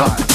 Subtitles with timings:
[0.00, 0.29] time.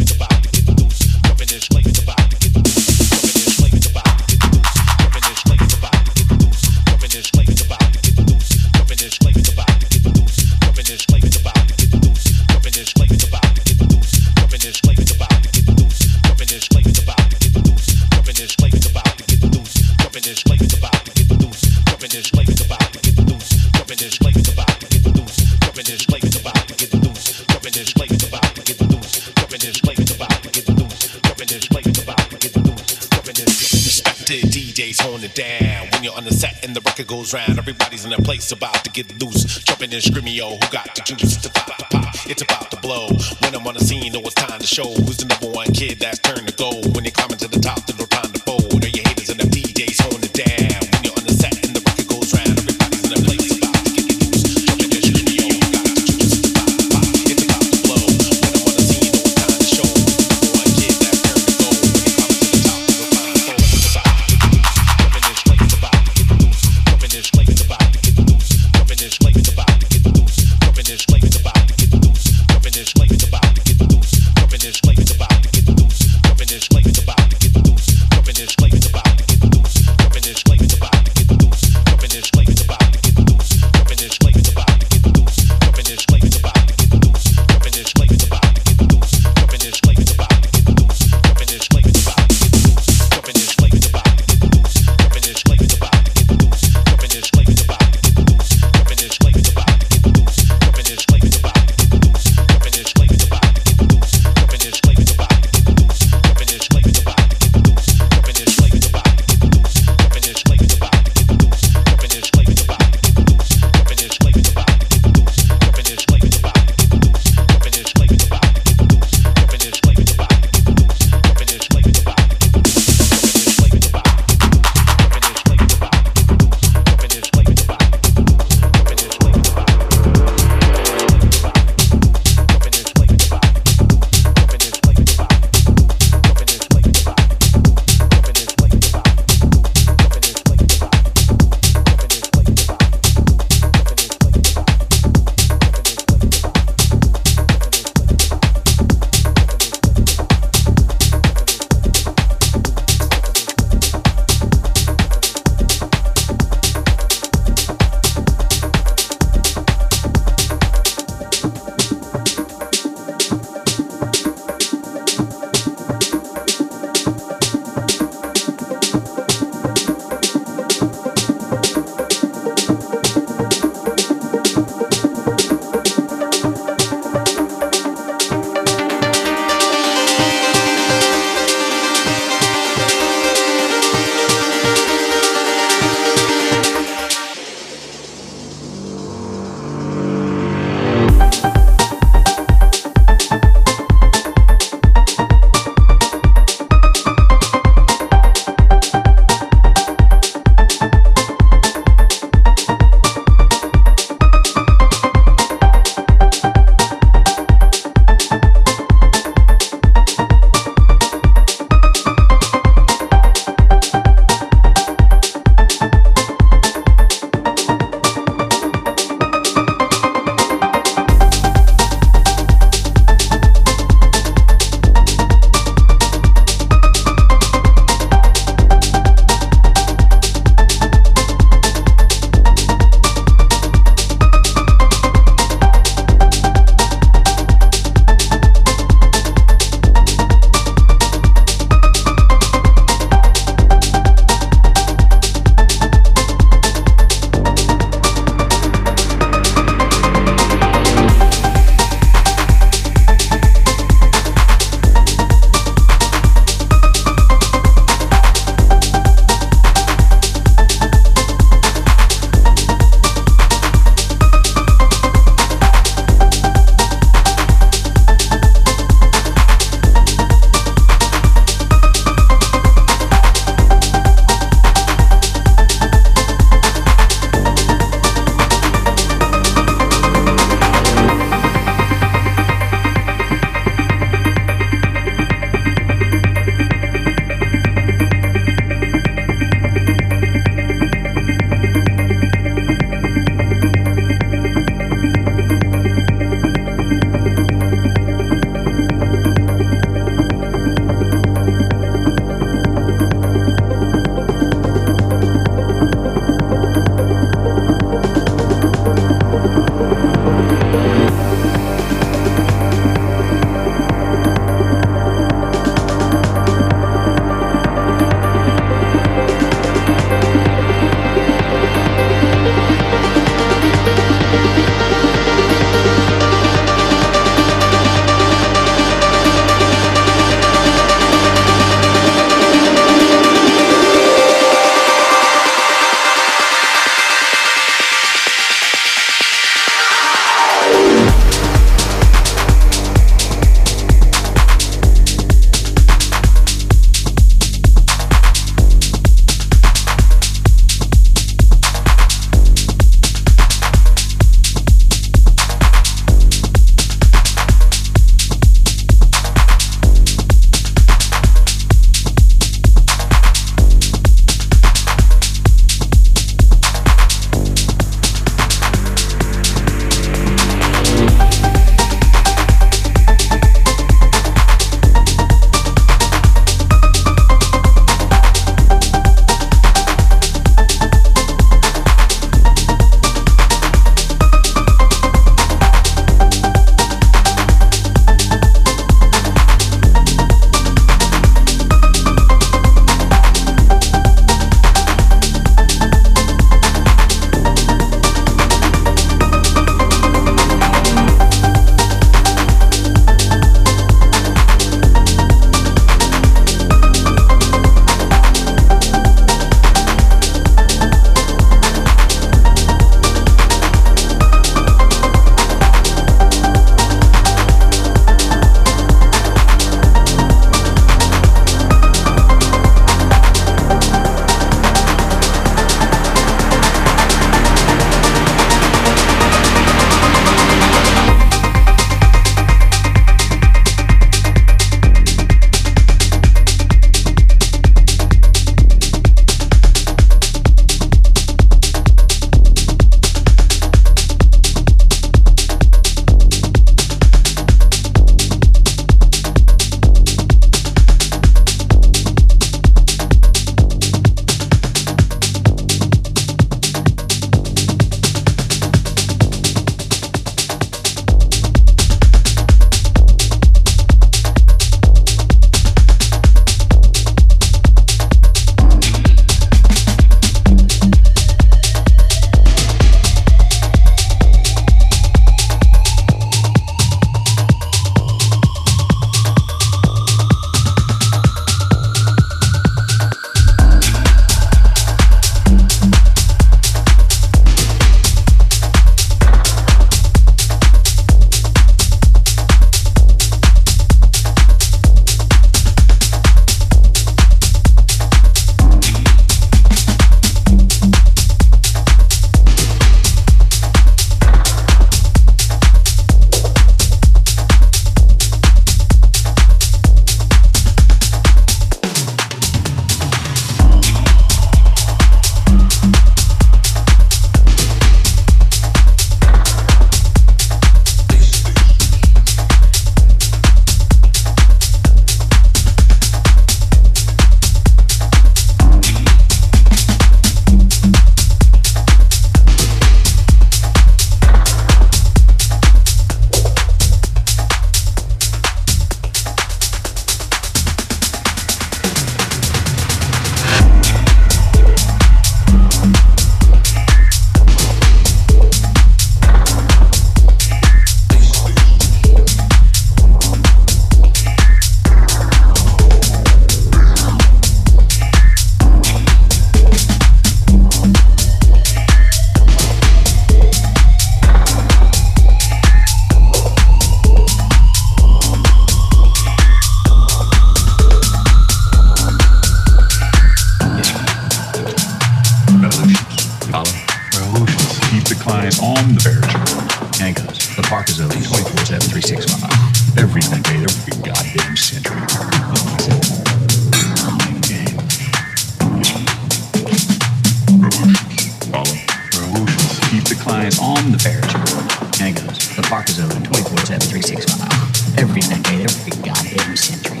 [594.14, 595.06] On the Ferris wheel.
[595.06, 595.56] And it goes.
[595.56, 597.98] The park is open 24 7, 365.
[597.98, 600.00] Every decade, every goddamn century.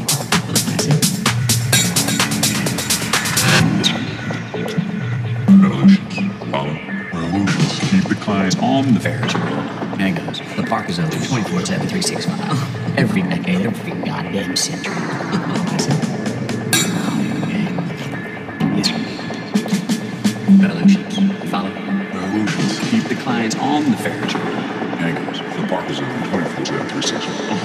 [5.58, 6.74] Revolutions follow.
[7.12, 9.60] Revolutions keep the clients on the wheel.
[9.98, 10.38] And it goes.
[10.56, 12.98] The park is open 24 7, 365.
[12.98, 14.94] Every decade, every goddamn century.
[20.60, 20.94] Revolutions.
[20.94, 21.13] You follow?
[23.24, 24.44] Clients on the Ferris wheel.
[25.00, 25.34] And.
[25.54, 27.63] The park is open 24 7, 365.